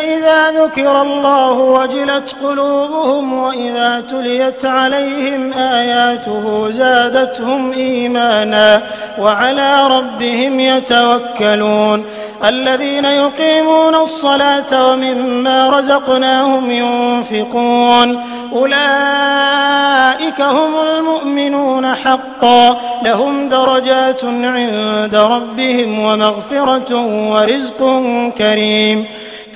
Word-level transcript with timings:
إذا 0.00 0.50
ذكر 0.50 1.02
الله 1.02 1.52
وجلت 1.52 2.34
قلوبهم 2.42 3.32
وإذا 3.38 4.04
تليت 4.10 4.64
عليهم 4.64 5.52
آياته 5.52 6.70
زادتهم 6.70 7.72
إيمانا 7.72 8.82
وعلى 9.18 9.88
ربهم 9.88 10.60
يتوكلون 10.60 12.04
الذين 12.44 13.04
يقيمون 13.04 13.94
الصلاة 13.94 14.90
ومما 14.92 15.70
رزقناهم 15.70 16.70
ينفقون 16.70 18.22
أولئك 18.52 20.40
هم 20.40 20.74
المؤمنون 20.80 21.94
حقا 21.94 22.80
لهم 23.04 23.48
درجات 23.48 24.24
عند 24.24 25.14
ربهم 25.14 25.98
ومغفرة 25.98 26.96
ورزق 27.30 28.02
كريم 28.38 29.06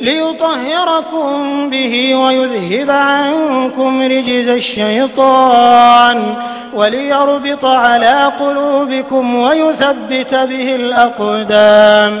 ليطهركم 0.00 1.70
به 1.70 2.14
ويذهب 2.14 2.90
عنكم 2.90 4.02
رجز 4.02 4.48
الشيطان 4.48 6.34
وليربط 6.74 7.64
على 7.64 8.32
قلوبكم 8.40 9.34
ويثبت 9.34 10.34
به 10.34 10.76
الأقدام 10.76 12.20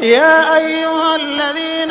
يا 0.00 0.56
أيها 0.56 1.16
الذين 1.16 1.90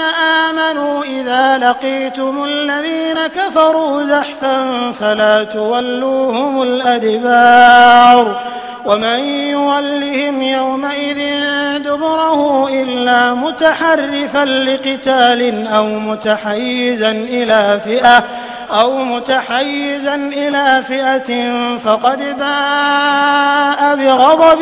آمنوا 0.50 1.03
إذا 1.03 1.58
لقيتم 1.58 2.44
الذين 2.44 3.28
كفروا 3.28 4.03
زحفا 4.03 4.92
فلا 4.92 5.44
تولوهم 5.44 6.62
الأدبار 6.62 8.42
ومن 8.86 9.19
يولهم 9.30 10.42
يومئذ 10.42 11.18
دبره 11.78 12.69
إلا 12.69 13.34
متحرفا 13.34 14.46
لقتال 14.46 15.68
أو 15.68 15.86
متحيزا 15.86 17.12
إلى 17.12 17.80
فئة 17.86 18.24
أو 18.72 18.98
متحيزا 18.98 20.16
إلى 20.16 20.84
فئة 20.88 21.52
فقد 21.78 22.19
باء 22.40 23.96
بغضب 23.96 24.62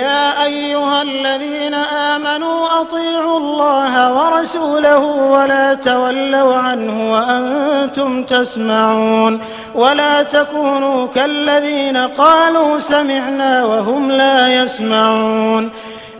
يا 0.00 0.44
أيها 0.44 1.02
الذين 1.02 1.74
آمنوا 1.74 2.80
أطيعوا 2.80 3.38
الله 3.38 4.12
ورسوله 4.14 4.98
ولا 4.98 5.74
تولوا 5.74 6.56
عنه 6.56 7.12
وأنتم 7.12 8.24
تسمعون 8.24 9.40
ولا 9.74 10.22
تكونوا 10.22 11.06
كالذين 11.06 11.96
قالوا 11.96 12.78
سمعنا 12.78 13.64
وهم 13.64 14.10
لا 14.10 14.62
يسمعون 14.62 15.70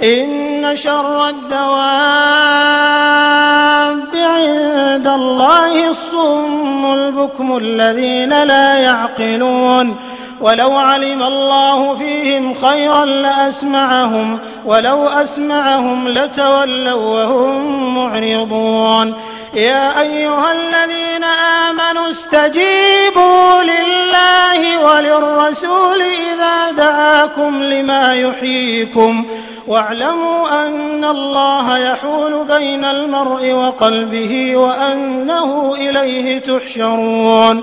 إن 0.02 0.76
شر 0.76 1.28
الدواب 1.28 1.70
عند 4.14 5.06
الله 5.06 5.88
الصم 5.88 6.92
البكم 6.92 7.56
الذين 7.56 8.42
لا 8.42 8.78
يعقلون 8.78 9.96
ولو 10.40 10.72
علم 10.76 11.22
الله 11.22 11.94
فيهم 11.94 12.54
خيرا 12.54 13.04
لأسمعهم 13.04 14.38
ولو 14.66 15.08
أسمعهم 15.08 16.08
لتولوا 16.08 16.94
وهم 16.94 17.94
معرضون. 17.96 19.14
يا 19.54 20.00
أيها 20.00 20.52
الذين 20.52 21.24
آمنوا 21.68 22.10
استجيبوا 22.10 23.62
لله 23.62 24.84
وللرسول 24.84 26.02
إذا 26.02 26.72
دعاكم 26.76 27.62
لما 27.62 28.14
يحييكم. 28.14 29.24
واعلموا 29.66 30.66
أن 30.66 31.04
الله 31.04 31.78
يحول 31.78 32.44
بين 32.44 32.84
المرء 32.84 33.52
وقلبه 33.52 34.56
وأنه 34.56 35.74
إليه 35.78 36.38
تحشرون. 36.38 37.62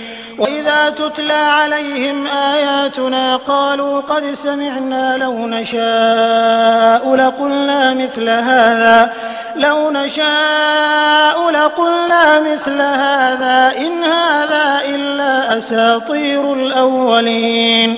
وإذا 0.41 0.89
تتلى 0.89 1.33
عليهم 1.33 2.27
آياتنا 2.27 3.35
قالوا 3.37 4.01
قد 4.01 4.33
سمعنا 4.33 5.17
لو 5.17 5.47
نشاء 5.47 7.15
لقلنا 7.15 7.93
مثل 7.93 8.29
هذا 8.29 9.13
لو 9.55 9.91
نشاء 9.91 11.49
لقلنا 11.49 12.39
مثل 12.39 12.81
هذا 12.81 13.73
إن 13.77 14.03
هذا 14.03 14.81
إلا 14.85 15.57
أساطير 15.57 16.53
الأولين 16.53 17.97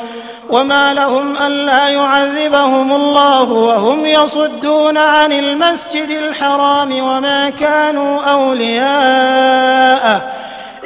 وما 0.51 0.93
لهم 0.93 1.37
ألا 1.37 1.87
يعذبهم 1.87 2.91
الله 2.91 3.43
وهم 3.43 4.05
يصدون 4.05 4.97
عن 4.97 5.31
المسجد 5.31 6.09
الحرام 6.09 7.03
وما 7.03 7.49
كانوا 7.49 8.21
أولياءه. 8.21 10.21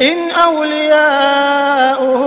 إن 0.02 0.32
أولياؤه 0.32 2.26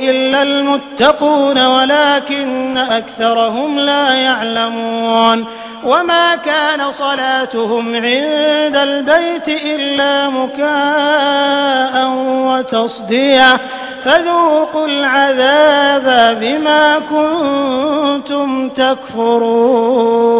إلا 0.00 0.42
المتقون 0.42 1.66
ولكن 1.66 2.78
أكثرهم 2.78 3.78
لا 3.78 4.14
يعلمون. 4.14 5.44
وما 5.84 6.36
كان 6.36 6.92
صلاتهم 6.92 7.94
عند 7.94 8.76
البيت 8.76 9.48
إلا 9.48 10.28
مكاء 10.28 12.08
وتصدية. 12.28 13.60
فذوقوا 14.04 14.86
العذاب 14.86 16.38
بما 16.40 16.98
كنتم 16.98 18.68
تكفرون. 18.68 20.38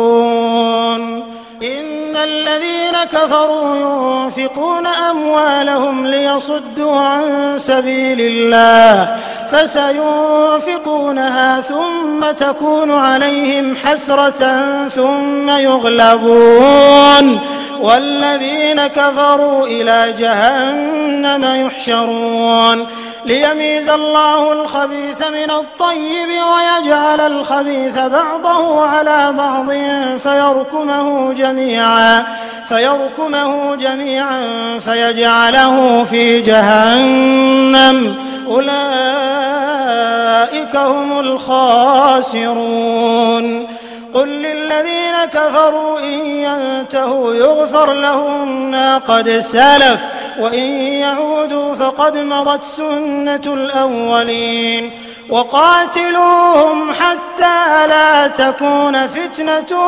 إن 1.63 2.17
الذين 2.17 3.05
كفروا 3.13 3.77
ينفقون 3.77 4.87
أموالهم 4.87 6.07
ليصدوا 6.07 7.01
عن 7.01 7.55
سبيل 7.57 8.21
الله 8.21 9.17
فسينفقونها 9.51 11.61
ثم 11.61 12.31
تكون 12.31 12.91
عليهم 12.91 13.77
حسرة 13.77 14.65
ثم 14.89 15.51
يغلبون. 15.51 17.41
والذين 17.81 18.87
كفروا 18.87 19.67
إلى 19.67 20.15
جهنم 20.19 21.67
يحشرون. 21.67 22.87
ليميز 23.25 23.89
الله 23.89 24.53
الخبيث 24.53 25.23
من 25.23 25.51
الطيب 25.51 26.29
ويجعل 26.29 27.21
الخبيث 27.21 27.99
بعضه 27.99 28.87
على 28.87 29.33
بعض 29.33 29.71
فيركمه 30.19 31.33
جميعا 31.33 32.25
فيركمه 32.69 33.77
جميعا 33.77 34.43
فيجعله 34.79 36.05
في 36.05 36.41
جهنم. 36.41 38.17
أولئك 38.47 38.77
هم 40.77 41.21
الخاسرون. 41.21 42.39
قل 44.15 44.29
للذين 44.29 45.25
كفروا 45.33 45.99
إن 45.99 46.27
ينتهوا 46.27 47.35
يغفر 47.35 47.93
لهم 47.93 48.71
ما 48.71 48.99
قد 48.99 49.39
سلف. 49.39 50.01
وإن 50.39 50.69
يعودوا 50.81 51.75
فقد 51.75 52.17
مضت 52.17 52.65
سنة 52.65 53.55
الأولين. 53.55 54.91
وقاتلوهم 55.29 56.93
حتى 56.93 57.87
لا 57.87 58.27
تكون 58.27 59.07
فتنة 59.07 59.79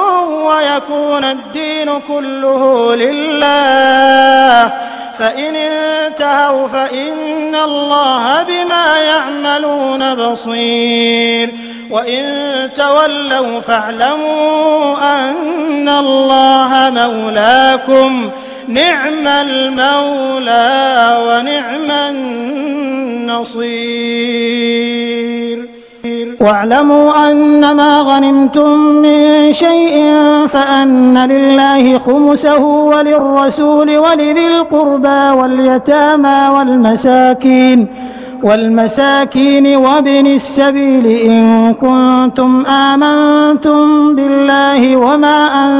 ويكون 0.46 1.24
الدين 1.24 2.00
كله 2.00 2.94
لله. 2.94 4.72
فإن 5.18 5.56
انتهوا 5.56 6.68
فإن 6.68 7.54
الله 7.54 8.42
بما 8.42 8.98
يعملون 8.98 10.14
بصير. 10.14 11.54
وإن 11.90 12.24
تولوا 12.76 13.60
فاعلموا 13.60 14.96
أن 15.14 15.88
الله 15.88 16.90
مولاكم. 16.90 18.30
نعم 18.70 19.26
المولى 19.26 20.68
ونعم 21.26 21.90
النصير. 21.90 22.40
نصير 23.40 24.36
واعلموا 26.40 27.30
أنما 27.30 28.00
غنمتم 28.00 28.78
من 28.78 29.52
شيء 29.52 30.16
فأن 30.48 31.18
لله 31.18 31.98
خمسه 31.98 32.64
وللرسول 32.64 33.98
ولذي 33.98 34.46
القربى 34.46 35.40
واليتامى 35.40 36.48
والمساكين 36.54 37.86
والمساكين 38.42 39.76
وابن 39.76 40.26
السبيل 40.26 41.06
إن 41.06 41.74
كنتم 41.74 42.66
آمنتم 42.66 44.14
بالله 44.16 44.96
وما 44.96 45.38
أنزلنا 45.64 45.79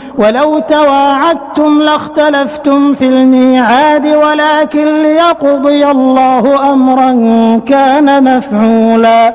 ولو 0.17 0.59
تواعدتم 0.59 1.81
لاختلفتم 1.81 2.93
في 2.93 3.05
الميعاد 3.05 4.07
ولكن 4.07 5.01
ليقضي 5.01 5.87
الله 5.87 6.73
أمرا 6.73 7.11
كان 7.65 8.37
مفعولا. 8.37 9.33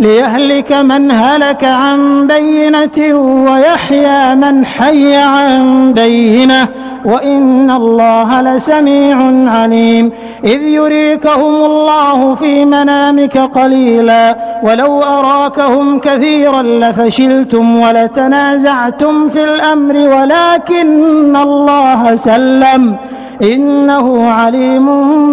ليهلك 0.00 0.72
من 0.72 1.10
هلك 1.10 1.64
عن 1.64 2.26
بينة 2.26 3.18
ويحيى 3.50 4.34
من 4.34 4.66
حي 4.66 5.16
عن 5.16 5.92
بينة. 5.92 6.68
وإن 7.04 7.70
الله 7.70 8.40
لسميع 8.40 9.16
عليم. 9.50 10.12
إذ 10.44 10.62
يريكهم 10.62 11.54
الله 11.64 12.34
في 12.34 12.64
منامك 12.64 13.38
قليلا. 13.38 14.36
ولو 14.62 15.02
أراكهم 15.02 15.98
كثيرا 15.98 16.62
لفشلتم 16.62 17.80
ولتنازعتم 17.80 19.28
في 19.28 19.44
الأمر 19.44 19.94
ولكن 20.20 21.36
الله 21.36 22.14
سلم 22.14 22.96
إنه 23.42 24.30
عليم 24.30 24.86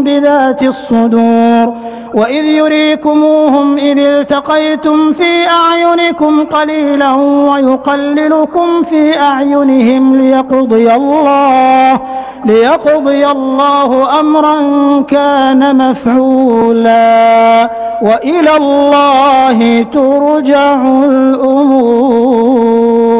بذات 0.04 0.64
الصدور. 0.64 1.74
وإذ 2.14 2.46
يريكموهم 2.46 3.78
إذ 3.78 4.00
التقيتم 4.00 5.14
في 5.14 5.48
أعينكم 5.48 6.46
قليلا 6.46 7.14
ويقللكم 7.14 8.84
في 8.84 9.20
أعينهم 9.20 10.16
ليقضي 10.16 10.94
الله 10.94 12.00
ليقضي 12.46 13.28
الله 13.28 14.20
أمرا 14.20 14.56
كان 15.02 15.78
مفعولا. 15.78 17.70
وإلى 18.02 18.58
الله 18.58 19.86
ترجع 19.94 21.04
الأمور. 21.04 23.13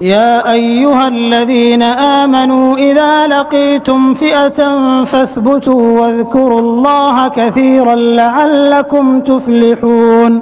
يا 0.00 0.52
أيها 0.52 1.08
الذين 1.08 1.82
آمنوا 1.82 2.76
إذا 2.76 3.26
لقيتم 3.26 4.14
فئة 4.14 4.74
فاثبتوا 5.04 6.00
واذكروا 6.00 6.60
الله 6.60 7.28
كثيرا 7.28 7.94
لعلكم 7.94 9.20
تفلحون 9.20 10.40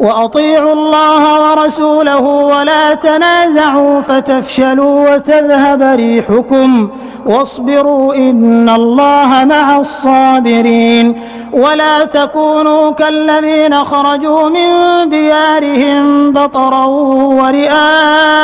وأطيعوا 0.00 0.72
الله 0.72 1.50
ورسوله 1.50 2.20
ولا 2.20 2.94
تنازعوا 2.94 4.00
فتفشلوا 4.00 5.14
وتذهب 5.14 5.82
ريحكم 5.82 6.88
واصبروا 7.26 8.14
إن 8.14 8.68
الله 8.68 9.44
مع 9.44 9.78
الصابرين 9.78 11.20
ولا 11.52 12.04
تكونوا 12.04 12.90
كالذين 12.90 13.74
خرجوا 13.74 14.48
من 14.48 14.70
ديارهم 15.10 16.32
بطرا 16.32 16.84
ورئاء 16.84 18.43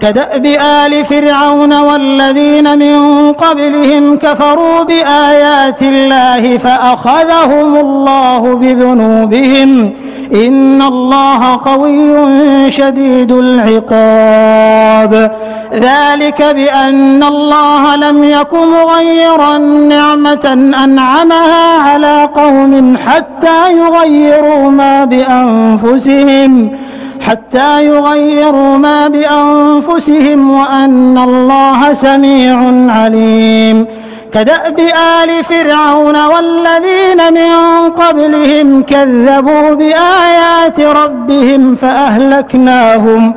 كدأب 0.00 0.46
آل 0.46 1.04
فرعون 1.04 1.80
والذين 1.80 2.78
من 2.78 3.32
قبلهم 3.32 4.16
كفروا 4.16 4.82
بآيات 4.82 5.82
الله 5.82 6.58
فأخذهم 6.58 7.76
الله 7.76 8.54
بذنوبهم 8.54 9.92
إن 10.34 10.82
الله 10.82 11.56
قوي 11.64 12.70
شديد 12.70 13.32
العقاب. 13.32 15.30
ذلك 15.74 16.42
بأن 16.42 17.22
الله 17.22 17.96
لم 17.96 18.24
يك 18.24 18.52
مغيرا 18.52 19.58
نعمة 19.88 20.72
أنعمها 20.84 21.78
على 21.78 22.28
قوم 22.34 22.96
حتى 23.06 23.72
يغيروا 23.72 24.70
ما 24.70 25.04
بأنفسهم. 25.04 26.70
حتى 27.20 27.86
يغيروا 27.86 28.76
ما 28.76 29.08
بأنفسهم 29.08 30.50
وأن 30.50 31.18
الله 31.18 31.92
سميع 31.92 32.58
عليم. 32.88 33.86
كدأب 34.32 34.80
آل 35.22 35.44
فرعون 35.44 36.26
والذين 36.26 37.32
من 37.34 37.52
قبلهم 37.90 38.82
كذبوا 38.82 39.74
بآيات 39.74 40.80
ربهم 40.80 41.74
فأهلكناهم. 41.74 41.96
فأهلكناهم 42.26 43.34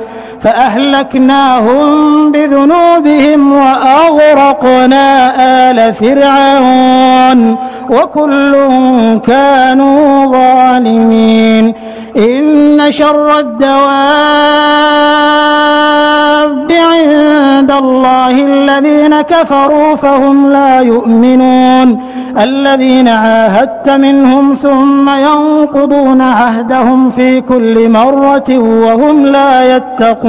بذنوبهم 2.31 3.53
وأغرقنا 3.53 5.35
آل 5.71 5.93
فرعون 5.93 7.57
وكل 7.89 8.55
كانوا 9.27 10.25
ظالمين. 10.25 11.73
إن 12.17 12.91
شر 12.91 13.39
الدواب 13.39 13.69
عند 16.71 17.71
الله 17.71 18.31
الذي 18.31 18.69
الذين 18.79 19.21
كفروا 19.21 19.95
فهم 19.95 20.51
لا 20.51 20.79
يؤمنون. 20.79 21.99
الذين 22.39 23.07
عاهدت 23.07 23.89
منهم 23.89 24.57
ثم 24.63 25.09
ينقضون 25.09 26.21
عهدهم 26.21 27.11
في 27.11 27.41
كل 27.41 27.89
مرة 27.89 28.57
وهم 28.57 29.25
لا 29.25 29.75
يتقون. 29.75 30.28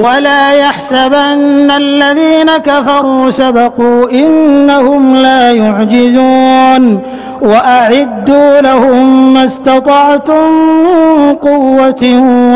ولا 0.00 0.52
يحسبن 0.52 1.70
الذين 1.70 2.56
كفروا 2.56 3.30
سبقوا 3.30 4.10
إنهم 4.10 5.14
لا 5.14 5.50
يعجزون 5.50 7.00
وأعدوا 7.42 8.60
لهم 8.60 9.34
ما 9.34 9.44
استطعتم 9.44 10.50
من 10.86 11.34
قوة 11.34 12.02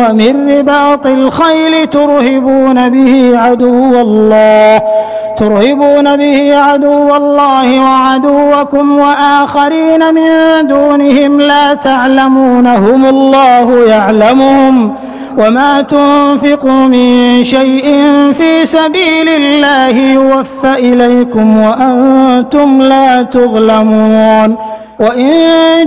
ومن 0.06 0.58
رباط 0.58 1.06
الخيل 1.06 1.86
ترهبون 1.86 2.88
به 2.88 3.38
عدو 3.38 4.00
الله 4.00 4.82
ترهبون 5.38 6.16
به 6.16 6.56
عدو 6.56 7.16
الله 7.16 7.80
وعدوكم 7.80 8.98
وآخرين 8.98 10.14
من 10.14 10.66
دونهم 10.66 11.40
لا 11.40 11.74
تعلمونهم 11.74 13.06
الله 13.06 13.84
يعلمهم. 13.88 14.94
وما 15.38 15.80
تنفقوا 15.82 16.86
من 16.86 17.29
شيء 17.42 17.84
في 18.38 18.66
سبيل 18.66 19.28
الله 19.28 19.88
يوفى 19.88 20.74
إليكم 20.78 21.62
وأنتم 21.62 22.82
لا 22.82 23.22
تظلمون. 23.22 24.56
وإن 25.00 25.32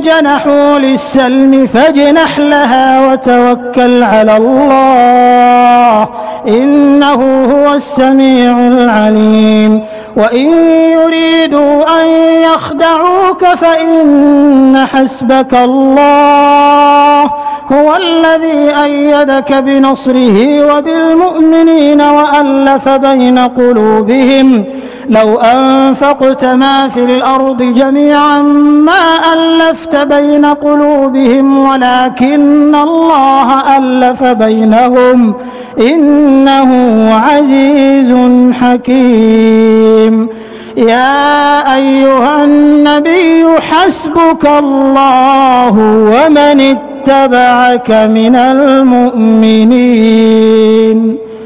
جنحوا 0.01 0.79
للسلم 0.79 1.67
فاجنح 1.73 2.39
لها 2.39 3.11
وتوكل 3.11 4.03
على 4.03 4.37
الله. 4.37 6.09
إنه 6.47 7.45
هو 7.45 7.73
السميع 7.73 8.57
العليم. 8.67 9.83
وإن 10.17 10.47
يريدوا 10.91 12.01
أن 12.01 12.07
يخدعوك 12.41 13.45
فإن 13.45 14.85
حسبك 14.93 15.53
الله 15.53 17.23
هو 17.71 17.95
الذي 17.95 18.83
أيدك 18.83 19.53
بنصره 19.53 20.37
وبالمؤمنين 20.75 22.01
وألف 22.01 22.89
بين 22.89 23.39
قلوبهم. 23.39 24.65
لو 25.09 25.39
أنفقت 25.39 26.45
ما 26.45 26.89
في 26.89 27.03
الأرض 27.03 27.61
جميعا 27.61 28.41
ما 28.41 29.33
ألفت 29.33 29.95
بين 29.95 30.45
قلوبهم 30.45 31.67
ولكن 31.67 32.75
الله 32.75 33.77
ألف 33.77 34.23
بينهم. 34.23 35.33
إنه 36.33 36.69
عزيز 37.13 38.11
حكيم. 38.61 40.27
يا 40.77 41.75
أيها 41.75 42.43
النبي 42.43 43.45
حسبك 43.69 44.45
الله 44.59 45.73
ومن 46.11 46.61
اتبعك 46.73 47.91
من 47.91 48.35
المؤمنين. 48.35 49.77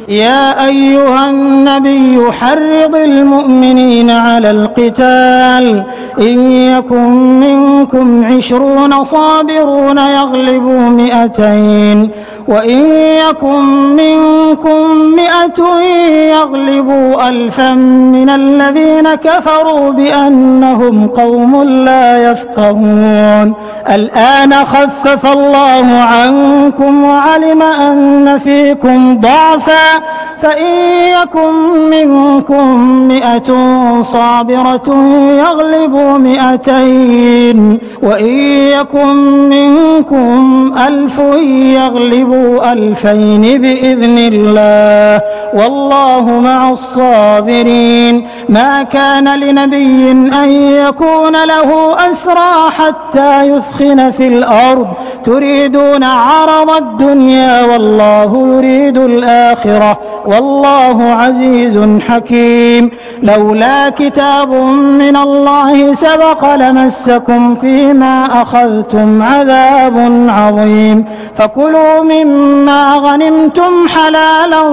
يا 0.07 0.65
أيها 0.67 1.29
النبي 1.29 2.31
حرض 2.31 2.95
المؤمنين 2.95 4.09
على 4.09 4.51
القتال. 4.51 5.83
إن 6.21 6.51
يكن 6.51 7.39
منكم 7.39 8.25
عشرون 8.25 9.03
صابرون 9.03 9.97
يغلبوا 9.97 10.79
مئتين. 10.79 12.09
وإن 12.47 12.83
يكن 13.29 13.63
منكم 13.95 14.97
مئة 15.15 15.79
يغلبوا 16.31 17.29
ألفا 17.29 17.73
من 18.13 18.29
الذين 18.29 19.15
كفروا 19.15 19.89
بأنهم 19.91 21.07
قوم 21.07 21.63
لا 21.63 22.31
يفقهون. 22.31 23.53
الآن 23.89 24.53
خفف 24.53 25.33
الله 25.33 25.85
عنكم 25.91 27.03
وعلم 27.03 27.61
أن 27.61 28.39
فيكم 28.43 29.19
ضعفا. 29.19 29.96
فإن 30.41 30.71
يكن 31.21 31.53
منكم 31.89 32.91
مئة 33.07 33.49
صابرة 34.01 34.89
يغلبوا 35.37 36.17
مئتين 36.17 37.79
وإن 38.03 38.33
يكن 38.77 39.15
منكم 39.49 40.73
ألف 40.87 41.19
يغلبوا 41.75 42.73
ألفين 42.73 43.41
بإذن 43.61 44.17
الله 44.17 45.21
والله 45.53 46.25
مع 46.43 46.69
الصابرين. 46.69 48.27
ما 48.49 48.83
كان 48.83 49.39
لنبي 49.39 50.11
أن 50.11 50.49
يكون 50.51 51.45
له 51.45 51.95
أسرى 52.09 52.71
حتى 52.77 53.43
يثخن 53.43 54.11
في 54.11 54.27
الأرض. 54.27 54.87
تريدون 55.25 56.03
عرض 56.03 56.69
الدنيا 56.69 57.65
والله 57.65 58.47
يريد 58.55 58.97
الآخرة. 58.97 59.86
والله 60.25 61.03
عزيز 61.03 61.99
حكيم. 62.09 62.91
لولا 63.23 63.89
كتاب 63.89 64.53
من 64.99 65.15
الله 65.15 65.93
سبق 65.93 66.55
لمسكم 66.55 67.55
فيما 67.55 68.41
أخذتم 68.41 69.23
عذاب 69.23 70.25
عظيم. 70.29 71.05
فكلوا 71.37 72.01
مما 72.01 72.93
غنمتم 72.95 73.87
حلالا 73.87 74.63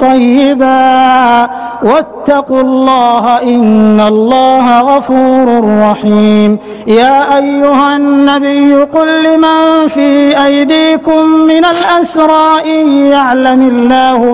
طيبا. 0.00 1.48
واتقوا 1.82 2.60
الله 2.60 3.42
إن 3.42 4.00
الله 4.00 4.80
غفور 4.80 5.64
رحيم. 5.90 6.58
يا 6.86 7.38
أيها 7.38 7.96
النبي 7.96 8.74
قل 8.74 9.24
لمن 9.24 9.88
في 9.88 10.44
أيديكم 10.44 11.24
من 11.48 11.64
الأسرى 11.64 12.60
إن 12.64 12.88
يعلم 13.06 13.68
الله 13.68 14.33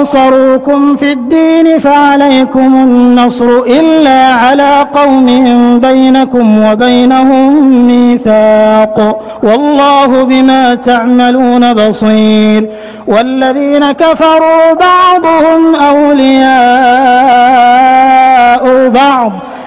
استنصروكم 0.00 0.96
في 0.96 1.12
الدين 1.12 1.78
فعليكم 1.78 2.74
النصر 2.74 3.58
إلا 3.66 4.26
على 4.26 4.86
قوم 4.94 5.26
بينكم 5.80 6.64
وبينهم 6.64 7.72
ميثاق. 7.86 9.20
والله 9.42 10.22
بما 10.24 10.74
تعملون 10.74 11.74
بصير. 11.74 12.70
والذين 13.06 13.92
كفروا 13.92 14.72
بعضهم 14.72 15.74
أولياء 15.74 16.50
بعض. 18.88 19.32